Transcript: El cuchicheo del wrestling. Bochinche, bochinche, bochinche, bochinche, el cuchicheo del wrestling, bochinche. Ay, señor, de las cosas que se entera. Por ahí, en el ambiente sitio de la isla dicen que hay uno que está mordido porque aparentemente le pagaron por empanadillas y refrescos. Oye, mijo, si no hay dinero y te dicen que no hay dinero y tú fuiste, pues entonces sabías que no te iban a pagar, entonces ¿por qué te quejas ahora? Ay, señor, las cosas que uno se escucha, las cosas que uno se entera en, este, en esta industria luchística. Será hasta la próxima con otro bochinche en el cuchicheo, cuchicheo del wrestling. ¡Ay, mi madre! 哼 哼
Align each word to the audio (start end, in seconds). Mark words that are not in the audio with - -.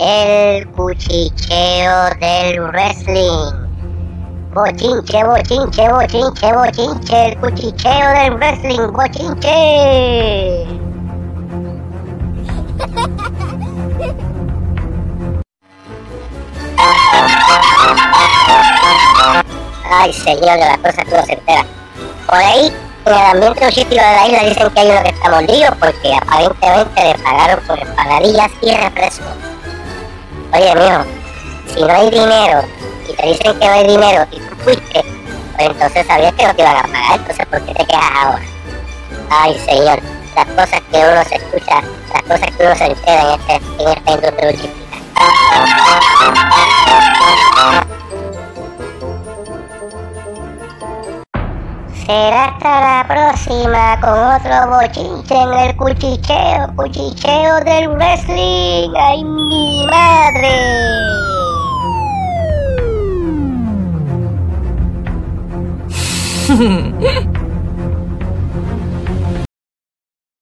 El 0.00 0.66
cuchicheo 0.72 2.10
del 2.20 2.60
wrestling. 2.60 3.52
Bochinche, 4.52 5.22
bochinche, 5.24 5.88
bochinche, 5.88 6.52
bochinche, 6.52 7.26
el 7.26 7.38
cuchicheo 7.38 8.08
del 8.10 8.34
wrestling, 8.34 8.92
bochinche. 8.92 10.66
Ay, 19.92 20.12
señor, 20.12 20.58
de 20.58 20.58
las 20.58 20.78
cosas 20.78 21.04
que 21.04 21.22
se 21.22 21.32
entera. 21.34 21.64
Por 22.26 22.38
ahí, 22.38 22.72
en 23.06 23.12
el 23.12 23.18
ambiente 23.18 23.70
sitio 23.70 23.90
de 23.90 23.96
la 23.96 24.26
isla 24.26 24.48
dicen 24.48 24.70
que 24.70 24.80
hay 24.80 24.90
uno 24.90 25.02
que 25.04 25.08
está 25.10 25.30
mordido 25.30 25.70
porque 25.78 26.14
aparentemente 26.16 27.04
le 27.04 27.18
pagaron 27.22 27.64
por 27.64 27.78
empanadillas 27.78 28.50
y 28.60 28.74
refrescos. 28.74 29.53
Oye, 30.54 30.72
mijo, 30.76 31.04
si 31.74 31.82
no 31.82 31.92
hay 31.92 32.10
dinero 32.10 32.62
y 33.08 33.12
te 33.12 33.26
dicen 33.26 33.58
que 33.58 33.66
no 33.66 33.72
hay 33.72 33.86
dinero 33.88 34.24
y 34.30 34.38
tú 34.38 34.56
fuiste, 34.62 35.04
pues 35.56 35.68
entonces 35.68 36.06
sabías 36.06 36.32
que 36.34 36.46
no 36.46 36.54
te 36.54 36.62
iban 36.62 36.76
a 36.76 36.82
pagar, 36.82 37.18
entonces 37.18 37.46
¿por 37.46 37.60
qué 37.62 37.74
te 37.74 37.86
quejas 37.86 38.10
ahora? 38.14 38.42
Ay, 39.30 39.58
señor, 39.66 40.00
las 40.36 40.46
cosas 40.46 40.80
que 40.92 40.98
uno 40.98 41.24
se 41.24 41.34
escucha, 41.34 41.82
las 42.12 42.22
cosas 42.22 42.56
que 42.56 42.66
uno 42.66 42.76
se 42.76 42.84
entera 42.84 43.22
en, 43.22 43.40
este, 43.40 43.54
en 43.82 43.88
esta 43.88 44.10
industria 44.12 44.50
luchística. 44.52 44.84
Será 52.06 52.44
hasta 52.44 52.80
la 52.80 53.04
próxima 53.08 53.98
con 54.02 54.12
otro 54.12 54.76
bochinche 54.76 55.34
en 55.34 55.52
el 55.54 55.76
cuchicheo, 55.76 56.68
cuchicheo 56.76 57.60
del 57.64 57.88
wrestling. 57.88 58.92
¡Ay, 58.94 59.24
mi 59.24 59.86
madre! 59.86 60.03
哼 66.56 66.92
哼 67.02 67.43